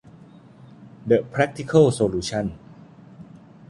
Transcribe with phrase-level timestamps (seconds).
[1.05, 2.45] เดอะแพรคทิเคิลโซลูชั่น